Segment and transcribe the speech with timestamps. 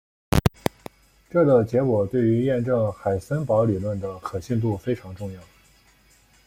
[1.29, 5.39] 这个结果对于验证海森堡理论的可信度非常重要。